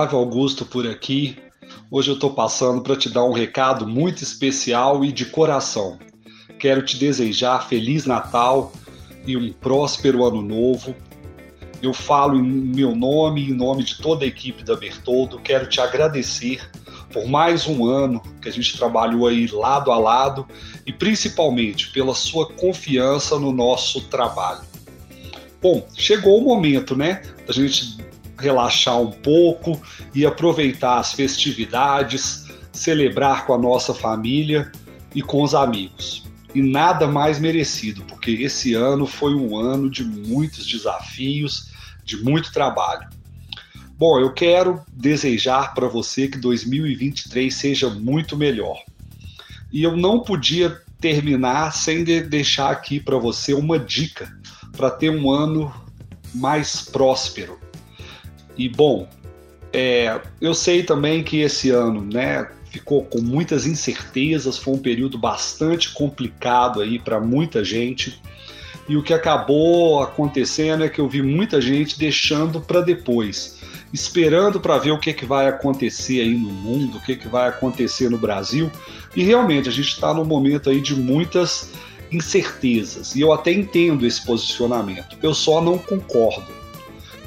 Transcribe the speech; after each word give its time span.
Flávio 0.00 0.18
Augusto 0.18 0.64
por 0.64 0.86
aqui. 0.86 1.36
Hoje 1.90 2.10
eu 2.10 2.14
estou 2.14 2.32
passando 2.32 2.80
para 2.80 2.96
te 2.96 3.10
dar 3.10 3.22
um 3.22 3.34
recado 3.34 3.86
muito 3.86 4.22
especial 4.22 5.04
e 5.04 5.12
de 5.12 5.26
coração. 5.26 5.98
Quero 6.58 6.82
te 6.82 6.96
desejar 6.96 7.68
Feliz 7.68 8.06
Natal 8.06 8.72
e 9.26 9.36
um 9.36 9.52
próspero 9.52 10.24
Ano 10.24 10.40
Novo. 10.40 10.94
Eu 11.82 11.92
falo 11.92 12.38
em 12.38 12.42
meu 12.42 12.96
nome 12.96 13.42
e 13.42 13.50
em 13.50 13.54
nome 13.54 13.84
de 13.84 13.98
toda 13.98 14.24
a 14.24 14.28
equipe 14.28 14.64
da 14.64 14.74
Bertoldo. 14.74 15.38
Quero 15.38 15.68
te 15.68 15.82
agradecer 15.82 16.66
por 17.12 17.26
mais 17.26 17.66
um 17.66 17.84
ano 17.84 18.22
que 18.40 18.48
a 18.48 18.52
gente 18.52 18.78
trabalhou 18.78 19.26
aí 19.26 19.48
lado 19.48 19.92
a 19.92 19.98
lado 19.98 20.48
e 20.86 20.94
principalmente 20.94 21.90
pela 21.90 22.14
sua 22.14 22.50
confiança 22.50 23.38
no 23.38 23.52
nosso 23.52 24.00
trabalho. 24.08 24.62
Bom, 25.60 25.86
chegou 25.94 26.38
o 26.38 26.44
momento, 26.44 26.96
né, 26.96 27.20
da 27.46 27.52
gente 27.52 28.00
relaxar 28.40 29.00
um 29.00 29.10
pouco 29.10 29.80
e 30.14 30.24
aproveitar 30.26 30.98
as 30.98 31.12
festividades, 31.12 32.46
celebrar 32.72 33.46
com 33.46 33.54
a 33.54 33.58
nossa 33.58 33.94
família 33.94 34.70
e 35.14 35.22
com 35.22 35.42
os 35.42 35.54
amigos. 35.54 36.24
E 36.54 36.62
nada 36.62 37.06
mais 37.06 37.38
merecido, 37.38 38.04
porque 38.04 38.30
esse 38.32 38.74
ano 38.74 39.06
foi 39.06 39.34
um 39.34 39.56
ano 39.56 39.88
de 39.88 40.04
muitos 40.04 40.66
desafios, 40.66 41.70
de 42.04 42.16
muito 42.22 42.52
trabalho. 42.52 43.08
Bom, 43.96 44.18
eu 44.18 44.32
quero 44.32 44.80
desejar 44.92 45.74
para 45.74 45.86
você 45.86 46.26
que 46.26 46.38
2023 46.38 47.54
seja 47.54 47.90
muito 47.90 48.36
melhor. 48.36 48.82
E 49.70 49.82
eu 49.82 49.96
não 49.96 50.20
podia 50.20 50.80
terminar 51.00 51.72
sem 51.72 52.02
de 52.02 52.22
deixar 52.22 52.70
aqui 52.70 52.98
para 52.98 53.16
você 53.16 53.54
uma 53.54 53.78
dica 53.78 54.32
para 54.76 54.90
ter 54.90 55.10
um 55.10 55.30
ano 55.30 55.72
mais 56.34 56.82
próspero, 56.82 57.58
e 58.60 58.68
bom, 58.68 59.08
é, 59.72 60.20
eu 60.38 60.52
sei 60.52 60.82
também 60.82 61.22
que 61.22 61.40
esse 61.40 61.70
ano, 61.70 62.02
né, 62.02 62.46
ficou 62.70 63.04
com 63.04 63.22
muitas 63.22 63.66
incertezas, 63.66 64.58
foi 64.58 64.74
um 64.74 64.78
período 64.78 65.16
bastante 65.16 65.94
complicado 65.94 66.82
aí 66.82 66.98
para 66.98 67.18
muita 67.18 67.64
gente. 67.64 68.20
E 68.86 68.98
o 68.98 69.02
que 69.02 69.14
acabou 69.14 70.02
acontecendo 70.02 70.84
é 70.84 70.90
que 70.90 71.00
eu 71.00 71.08
vi 71.08 71.22
muita 71.22 71.58
gente 71.58 71.98
deixando 71.98 72.60
para 72.60 72.82
depois, 72.82 73.58
esperando 73.94 74.60
para 74.60 74.76
ver 74.76 74.90
o 74.90 74.98
que, 74.98 75.14
que 75.14 75.24
vai 75.24 75.48
acontecer 75.48 76.20
aí 76.20 76.34
no 76.34 76.50
mundo, 76.50 76.98
o 76.98 77.00
que, 77.00 77.16
que 77.16 77.28
vai 77.28 77.48
acontecer 77.48 78.10
no 78.10 78.18
Brasil. 78.18 78.70
E 79.16 79.22
realmente 79.22 79.70
a 79.70 79.72
gente 79.72 79.88
está 79.88 80.12
num 80.12 80.24
momento 80.24 80.68
aí 80.68 80.82
de 80.82 80.94
muitas 80.94 81.70
incertezas. 82.12 83.14
E 83.16 83.22
eu 83.22 83.32
até 83.32 83.52
entendo 83.52 84.06
esse 84.06 84.22
posicionamento. 84.26 85.16
Eu 85.22 85.32
só 85.32 85.62
não 85.62 85.78
concordo. 85.78 86.60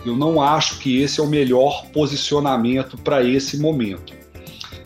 Eu 0.06 0.16
não 0.16 0.42
acho 0.42 0.80
que 0.80 1.02
esse 1.02 1.20
é 1.20 1.24
o 1.24 1.28
melhor 1.28 1.86
posicionamento 1.94 2.98
para 2.98 3.24
esse 3.24 3.58
momento. 3.58 4.14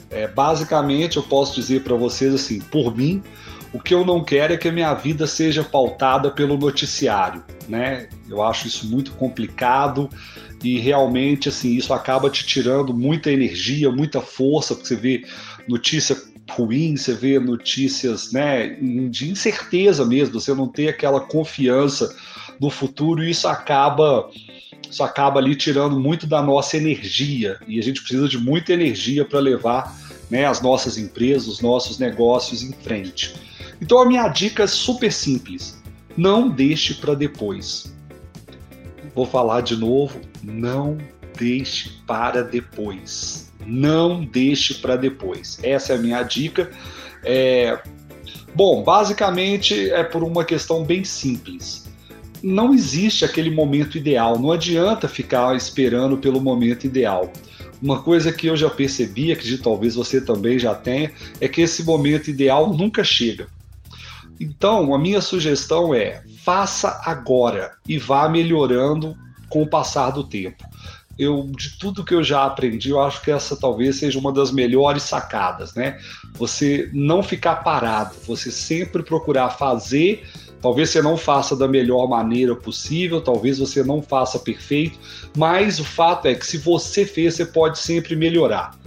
É, 0.09 0.27
basicamente, 0.27 1.17
eu 1.17 1.23
posso 1.23 1.55
dizer 1.55 1.83
para 1.83 1.95
vocês 1.95 2.33
assim: 2.33 2.59
por 2.59 2.95
mim, 2.95 3.21
o 3.73 3.79
que 3.79 3.93
eu 3.93 4.05
não 4.05 4.23
quero 4.23 4.53
é 4.53 4.57
que 4.57 4.67
a 4.67 4.71
minha 4.71 4.93
vida 4.93 5.27
seja 5.27 5.63
pautada 5.63 6.31
pelo 6.31 6.57
noticiário, 6.57 7.43
né? 7.67 8.07
Eu 8.29 8.41
acho 8.41 8.67
isso 8.67 8.87
muito 8.87 9.11
complicado 9.13 10.09
e 10.63 10.79
realmente 10.79 11.49
assim 11.49 11.75
isso 11.75 11.93
acaba 11.93 12.29
te 12.29 12.45
tirando 12.45 12.93
muita 12.93 13.31
energia, 13.31 13.91
muita 13.91 14.21
força, 14.21 14.73
porque 14.73 14.87
você 14.87 14.95
vê 14.95 15.25
notícia 15.67 16.15
ruim, 16.49 16.95
você 16.95 17.13
vê 17.13 17.39
notícias, 17.39 18.31
né, 18.31 18.77
de 19.09 19.29
incerteza 19.29 20.05
mesmo, 20.05 20.39
você 20.39 20.53
não 20.53 20.67
tem 20.67 20.87
aquela 20.87 21.19
confiança 21.19 22.15
no 22.59 22.69
futuro 22.69 23.23
e 23.23 23.29
isso 23.29 23.47
acaba 23.47 24.29
isso 24.89 25.03
acaba 25.03 25.39
ali 25.39 25.55
tirando 25.55 25.99
muito 25.99 26.25
da 26.25 26.41
nossa 26.41 26.77
energia 26.77 27.59
e 27.67 27.79
a 27.79 27.83
gente 27.83 28.01
precisa 28.01 28.27
de 28.27 28.37
muita 28.37 28.73
energia 28.73 29.25
para 29.25 29.39
levar 29.39 29.95
né, 30.29 30.45
as 30.45 30.61
nossas 30.61 30.97
empresas, 30.97 31.47
os 31.47 31.61
nossos 31.61 31.97
negócios 31.97 32.63
em 32.63 32.71
frente. 32.71 33.35
Então 33.81 33.99
a 33.99 34.05
minha 34.05 34.27
dica 34.27 34.63
é 34.63 34.67
super 34.67 35.11
simples: 35.11 35.81
não 36.15 36.49
deixe 36.49 36.95
para 36.95 37.13
depois. 37.13 37.93
Vou 39.13 39.25
falar 39.25 39.61
de 39.61 39.75
novo: 39.75 40.19
não 40.43 40.97
deixe 41.37 41.91
para 42.05 42.41
depois. 42.41 43.51
Não 43.65 44.23
deixe 44.23 44.75
para 44.75 44.95
depois. 44.95 45.59
Essa 45.61 45.93
é 45.93 45.95
a 45.97 45.99
minha 45.99 46.23
dica. 46.23 46.71
É... 47.23 47.79
Bom, 48.55 48.83
basicamente 48.83 49.91
é 49.91 50.03
por 50.03 50.23
uma 50.23 50.43
questão 50.43 50.83
bem 50.83 51.03
simples 51.03 51.86
não 52.47 52.73
existe 52.73 53.25
aquele 53.25 53.51
momento 53.51 53.97
ideal, 53.97 54.39
não 54.39 54.53
adianta 54.53 55.07
ficar 55.09 55.55
esperando 55.55 56.17
pelo 56.17 56.39
momento 56.39 56.85
ideal. 56.85 57.31
Uma 57.81 58.01
coisa 58.01 58.31
que 58.31 58.47
eu 58.47 58.55
já 58.55 58.69
percebi, 58.69 59.35
que 59.35 59.57
talvez 59.57 59.95
você 59.95 60.21
também 60.21 60.57
já 60.57 60.73
tenha, 60.73 61.11
é 61.41 61.47
que 61.47 61.61
esse 61.61 61.83
momento 61.83 62.29
ideal 62.29 62.73
nunca 62.73 63.03
chega. 63.03 63.47
Então, 64.39 64.95
a 64.95 64.97
minha 64.97 65.19
sugestão 65.19 65.93
é: 65.93 66.23
faça 66.43 67.01
agora 67.05 67.73
e 67.87 67.99
vá 67.99 68.29
melhorando 68.29 69.15
com 69.49 69.63
o 69.63 69.69
passar 69.69 70.11
do 70.11 70.23
tempo. 70.23 70.63
Eu, 71.19 71.51
de 71.57 71.77
tudo 71.77 72.05
que 72.05 72.13
eu 72.13 72.23
já 72.23 72.45
aprendi, 72.45 72.91
eu 72.91 73.01
acho 73.01 73.21
que 73.21 73.31
essa 73.31 73.57
talvez 73.57 73.97
seja 73.97 74.19
uma 74.19 74.31
das 74.31 74.51
melhores 74.51 75.03
sacadas, 75.03 75.73
né? 75.73 75.99
Você 76.35 76.89
não 76.93 77.21
ficar 77.21 77.57
parado, 77.57 78.15
você 78.25 78.51
sempre 78.51 79.03
procurar 79.03 79.49
fazer 79.49 80.23
Talvez 80.61 80.89
você 80.89 81.01
não 81.01 81.17
faça 81.17 81.55
da 81.55 81.67
melhor 81.67 82.07
maneira 82.07 82.55
possível, 82.55 83.21
talvez 83.21 83.59
você 83.59 83.83
não 83.83 84.01
faça 84.01 84.39
perfeito, 84.39 84.97
mas 85.35 85.79
o 85.79 85.83
fato 85.83 86.27
é 86.27 86.35
que 86.35 86.45
se 86.45 86.57
você 86.57 87.05
fez, 87.05 87.35
você 87.35 87.45
pode 87.45 87.79
sempre 87.79 88.15
melhorar. 88.15 88.77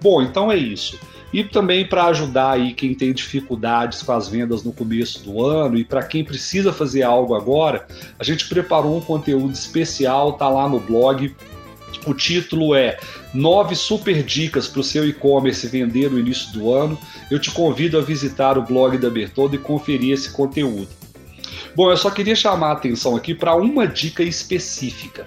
Bom, 0.00 0.20
então 0.22 0.52
é 0.52 0.56
isso. 0.56 0.98
E 1.32 1.42
também 1.42 1.84
para 1.84 2.04
ajudar 2.04 2.52
aí 2.52 2.72
quem 2.72 2.94
tem 2.94 3.12
dificuldades 3.12 4.02
com 4.02 4.12
as 4.12 4.28
vendas 4.28 4.62
no 4.62 4.72
começo 4.72 5.24
do 5.24 5.44
ano 5.44 5.76
e 5.76 5.84
para 5.84 6.04
quem 6.04 6.22
precisa 6.22 6.72
fazer 6.72 7.02
algo 7.02 7.34
agora, 7.34 7.88
a 8.16 8.22
gente 8.22 8.48
preparou 8.48 8.96
um 8.96 9.00
conteúdo 9.00 9.52
especial, 9.52 10.34
tá 10.34 10.48
lá 10.48 10.68
no 10.68 10.78
blog. 10.78 11.34
O 12.06 12.14
título 12.14 12.74
é 12.74 12.98
Nove 13.32 13.74
super 13.74 14.22
dicas 14.22 14.68
para 14.68 14.80
o 14.80 14.84
seu 14.84 15.08
e-commerce 15.08 15.66
vender 15.66 16.08
no 16.08 16.20
início 16.20 16.52
do 16.52 16.72
ano. 16.72 16.96
Eu 17.28 17.40
te 17.40 17.50
convido 17.50 17.98
a 17.98 18.00
visitar 18.00 18.56
o 18.56 18.62
blog 18.62 18.96
da 18.96 19.10
Bertoldo 19.10 19.56
e 19.56 19.58
conferir 19.58 20.12
esse 20.12 20.30
conteúdo. 20.30 21.03
Bom, 21.76 21.90
eu 21.90 21.96
só 21.96 22.08
queria 22.08 22.36
chamar 22.36 22.68
a 22.68 22.72
atenção 22.72 23.16
aqui 23.16 23.34
para 23.34 23.56
uma 23.56 23.86
dica 23.86 24.22
específica, 24.22 25.26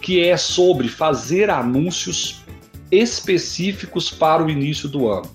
que 0.00 0.20
é 0.20 0.36
sobre 0.36 0.88
fazer 0.88 1.48
anúncios 1.48 2.42
específicos 2.90 4.10
para 4.10 4.44
o 4.44 4.50
início 4.50 4.88
do 4.88 5.08
ano. 5.08 5.30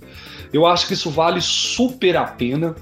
Eu 0.54 0.68
acho 0.68 0.88
que 0.88 0.94
isso 0.94 1.10
vale 1.10 1.42
super 1.42 2.16
a 2.16 2.26
pena, 2.26 2.76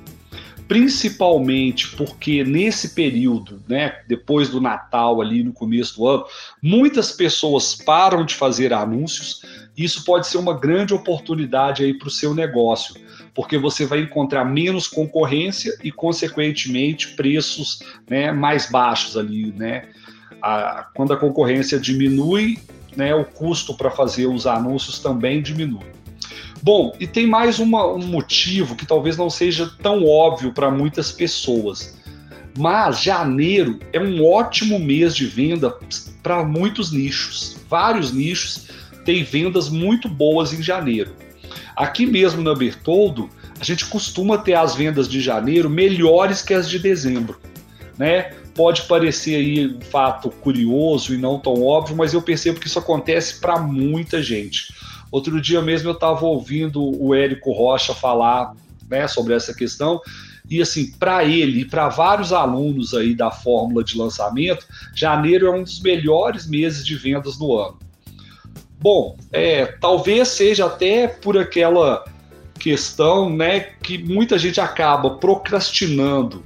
principalmente 0.67 1.87
porque 1.95 2.43
nesse 2.43 2.89
período, 2.89 3.63
né, 3.67 4.01
depois 4.07 4.49
do 4.49 4.59
Natal 4.59 5.21
ali 5.21 5.41
no 5.41 5.53
começo 5.53 5.95
do 5.95 6.07
ano, 6.07 6.25
muitas 6.61 7.13
pessoas 7.13 7.75
param 7.75 8.25
de 8.25 8.35
fazer 8.35 8.73
anúncios. 8.73 9.41
Isso 9.83 10.03
pode 10.03 10.27
ser 10.27 10.37
uma 10.37 10.57
grande 10.57 10.93
oportunidade 10.93 11.83
aí 11.83 11.93
para 11.93 12.07
o 12.07 12.11
seu 12.11 12.33
negócio 12.35 12.95
porque 13.33 13.57
você 13.57 13.85
vai 13.85 14.01
encontrar 14.01 14.43
menos 14.43 14.87
concorrência 14.87 15.77
e, 15.83 15.91
consequentemente, 15.91 17.15
preços 17.15 17.79
né, 18.09 18.33
mais 18.33 18.69
baixos 18.69 19.15
ali, 19.15 19.53
né? 19.55 19.85
A, 20.41 20.87
quando 20.93 21.13
a 21.13 21.17
concorrência 21.17 21.79
diminui, 21.79 22.57
né, 22.97 23.13
o 23.15 23.23
custo 23.23 23.73
para 23.73 23.89
fazer 23.89 24.27
os 24.27 24.45
anúncios 24.45 24.99
também 24.99 25.41
diminui. 25.41 25.85
Bom, 26.61 26.93
e 26.99 27.07
tem 27.07 27.25
mais 27.27 27.59
uma, 27.59 27.87
um 27.87 28.05
motivo 28.05 28.75
que 28.75 28.85
talvez 28.85 29.15
não 29.15 29.29
seja 29.29 29.71
tão 29.81 30.05
óbvio 30.05 30.51
para 30.51 30.69
muitas 30.69 31.11
pessoas, 31.11 31.97
mas 32.57 33.01
janeiro 33.01 33.79
é 33.93 33.99
um 34.01 34.25
ótimo 34.25 34.77
mês 34.79 35.15
de 35.15 35.25
venda 35.25 35.73
para 36.21 36.43
muitos 36.43 36.91
nichos. 36.91 37.55
Vários 37.69 38.11
nichos 38.11 38.67
têm 39.05 39.23
vendas 39.23 39.69
muito 39.69 40.07
boas 40.07 40.53
em 40.53 40.61
janeiro. 40.61 41.15
Aqui 41.75 42.05
mesmo 42.05 42.41
na 42.41 42.53
Bertoldo, 42.53 43.29
a 43.59 43.63
gente 43.63 43.85
costuma 43.85 44.37
ter 44.37 44.53
as 44.53 44.75
vendas 44.75 45.07
de 45.07 45.21
janeiro 45.21 45.69
melhores 45.69 46.41
que 46.41 46.53
as 46.53 46.69
de 46.69 46.79
dezembro, 46.79 47.39
né? 47.97 48.33
Pode 48.55 48.83
parecer 48.83 49.35
aí 49.35 49.67
um 49.67 49.81
fato 49.81 50.29
curioso 50.29 51.13
e 51.13 51.17
não 51.17 51.39
tão 51.39 51.63
óbvio, 51.63 51.95
mas 51.95 52.13
eu 52.13 52.21
percebo 52.21 52.59
que 52.59 52.67
isso 52.67 52.79
acontece 52.79 53.39
para 53.39 53.59
muita 53.59 54.21
gente. 54.21 54.73
Outro 55.11 55.39
dia 55.41 55.61
mesmo 55.61 55.89
eu 55.89 55.93
estava 55.93 56.25
ouvindo 56.25 56.81
o 57.01 57.15
Érico 57.15 57.51
Rocha 57.51 57.93
falar 57.93 58.53
né, 58.89 59.07
sobre 59.07 59.33
essa 59.33 59.53
questão 59.53 60.01
e 60.49 60.61
assim, 60.61 60.91
para 60.91 61.23
ele 61.23 61.61
e 61.61 61.65
para 61.65 61.89
vários 61.89 62.33
alunos 62.33 62.93
aí 62.93 63.13
da 63.13 63.29
fórmula 63.29 63.83
de 63.83 63.97
lançamento, 63.97 64.65
janeiro 64.95 65.47
é 65.47 65.51
um 65.51 65.63
dos 65.63 65.79
melhores 65.79 66.47
meses 66.47 66.85
de 66.85 66.95
vendas 66.95 67.37
do 67.37 67.55
ano. 67.55 67.77
Bom, 68.79 69.17
é, 69.31 69.65
talvez 69.65 70.29
seja 70.29 70.65
até 70.65 71.07
por 71.07 71.37
aquela 71.37 72.05
questão, 72.57 73.29
né, 73.29 73.59
que 73.81 73.97
muita 73.97 74.37
gente 74.37 74.59
acaba 74.59 75.11
procrastinando 75.11 76.43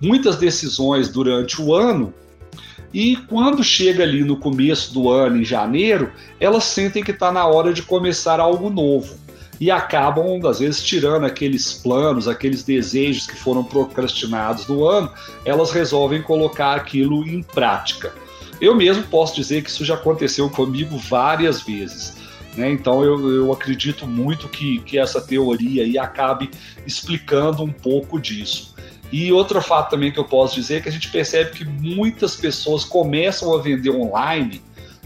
muitas 0.00 0.36
decisões 0.36 1.08
durante 1.08 1.60
o 1.60 1.74
ano 1.74 2.12
E 2.92 3.16
quando 3.28 3.62
chega 3.62 4.02
ali 4.02 4.22
no 4.24 4.38
começo 4.38 4.94
do 4.94 5.10
ano, 5.10 5.38
em 5.38 5.44
janeiro, 5.44 6.12
elas 6.40 6.64
sentem 6.64 7.02
que 7.02 7.10
está 7.10 7.30
na 7.30 7.46
hora 7.46 7.72
de 7.72 7.82
começar 7.82 8.40
algo 8.40 8.70
novo 8.70 9.16
e 9.60 9.70
acabam, 9.70 10.44
às 10.46 10.60
vezes, 10.60 10.82
tirando 10.82 11.24
aqueles 11.24 11.72
planos, 11.72 12.28
aqueles 12.28 12.62
desejos 12.62 13.26
que 13.26 13.36
foram 13.36 13.64
procrastinados 13.64 14.66
do 14.66 14.86
ano, 14.86 15.10
elas 15.44 15.70
resolvem 15.70 16.22
colocar 16.22 16.74
aquilo 16.74 17.26
em 17.26 17.42
prática. 17.42 18.12
Eu 18.60 18.74
mesmo 18.74 19.02
posso 19.04 19.34
dizer 19.34 19.62
que 19.62 19.70
isso 19.70 19.84
já 19.84 19.94
aconteceu 19.94 20.48
comigo 20.48 20.96
várias 20.96 21.60
vezes. 21.62 22.16
Né? 22.56 22.70
Então 22.70 23.04
eu, 23.04 23.30
eu 23.30 23.52
acredito 23.52 24.06
muito 24.06 24.48
que, 24.48 24.80
que 24.80 24.98
essa 24.98 25.20
teoria 25.20 25.84
aí 25.84 25.98
acabe 25.98 26.50
explicando 26.86 27.62
um 27.62 27.72
pouco 27.72 28.18
disso. 28.18 28.74
E 29.12 29.32
outro 29.32 29.60
fato 29.60 29.90
também 29.90 30.10
que 30.10 30.18
eu 30.18 30.24
posso 30.24 30.54
dizer 30.54 30.76
é 30.76 30.80
que 30.80 30.88
a 30.88 30.92
gente 30.92 31.10
percebe 31.10 31.50
que 31.50 31.64
muitas 31.64 32.34
pessoas 32.34 32.84
começam 32.84 33.54
a 33.54 33.62
vender 33.62 33.90
online 33.90 34.60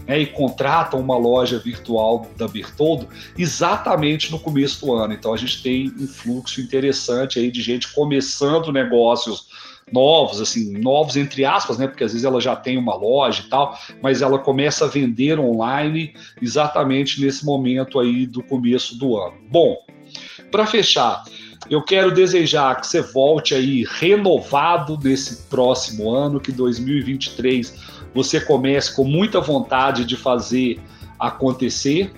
né, 0.07 0.19
e 0.19 0.25
contratam 0.25 0.99
uma 0.99 1.17
loja 1.17 1.59
virtual 1.59 2.27
da 2.35 2.47
Bertoldo 2.47 3.07
exatamente 3.37 4.31
no 4.31 4.39
começo 4.39 4.83
do 4.85 4.93
ano. 4.93 5.13
Então 5.13 5.33
a 5.33 5.37
gente 5.37 5.61
tem 5.61 5.93
um 5.99 6.07
fluxo 6.07 6.61
interessante 6.61 7.37
aí 7.37 7.51
de 7.51 7.61
gente 7.61 7.93
começando 7.93 8.71
negócios 8.71 9.47
novos, 9.91 10.41
assim, 10.41 10.71
novos 10.79 11.15
entre 11.15 11.45
aspas, 11.45 11.77
né? 11.77 11.87
Porque 11.87 12.03
às 12.03 12.11
vezes 12.11 12.25
ela 12.25 12.39
já 12.39 12.55
tem 12.55 12.77
uma 12.77 12.95
loja 12.95 13.43
e 13.45 13.49
tal, 13.49 13.77
mas 14.01 14.21
ela 14.21 14.39
começa 14.39 14.85
a 14.85 14.87
vender 14.87 15.39
online 15.39 16.13
exatamente 16.41 17.21
nesse 17.21 17.45
momento 17.45 17.99
aí 17.99 18.25
do 18.25 18.41
começo 18.43 18.97
do 18.97 19.17
ano. 19.17 19.35
Bom, 19.49 19.77
para 20.51 20.65
fechar, 20.65 21.23
eu 21.69 21.81
quero 21.81 22.13
desejar 22.13 22.79
que 22.79 22.87
você 22.87 23.01
volte 23.01 23.53
aí 23.53 23.85
renovado 23.99 24.97
nesse 25.01 25.43
próximo 25.43 26.09
ano, 26.09 26.39
que 26.39 26.51
2023 26.51 28.01
você 28.13 28.41
comece 28.41 28.95
com 28.95 29.03
muita 29.03 29.39
vontade 29.39 30.03
de 30.03 30.17
fazer 30.17 30.79
acontecer. 31.19 32.11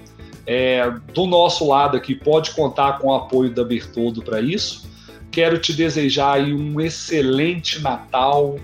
É, 0.45 0.91
do 1.13 1.25
nosso 1.25 1.67
lado 1.67 1.95
aqui, 1.95 2.15
pode 2.15 2.51
contar 2.51 2.99
com 2.99 3.07
o 3.07 3.13
apoio 3.13 3.53
da 3.53 3.63
Bertoldo 3.63 4.21
para 4.21 4.41
isso. 4.41 4.89
Quero 5.33 5.57
te 5.57 5.74
desejar 5.74 6.41
um 6.41 6.80
excelente 6.80 7.81
Natal, 7.81 8.59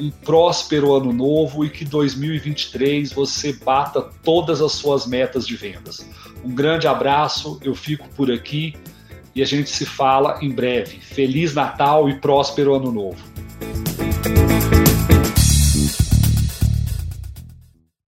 um 0.00 0.10
próspero 0.10 0.92
ano 0.92 1.12
novo 1.12 1.64
e 1.64 1.70
que 1.70 1.84
2023 1.84 3.12
você 3.12 3.52
bata 3.52 4.02
todas 4.24 4.60
as 4.60 4.72
suas 4.72 5.06
metas 5.06 5.46
de 5.46 5.54
vendas. 5.54 6.04
Um 6.44 6.52
grande 6.52 6.88
abraço, 6.88 7.60
eu 7.62 7.72
fico 7.72 8.08
por 8.16 8.32
aqui 8.32 8.74
e 9.32 9.40
a 9.40 9.44
gente 9.44 9.70
se 9.70 9.86
fala 9.86 10.40
em 10.42 10.50
breve. 10.50 10.98
Feliz 10.98 11.54
Natal 11.54 12.08
e 12.08 12.16
próspero 12.16 12.74
ano 12.74 12.90
novo. 12.90 13.22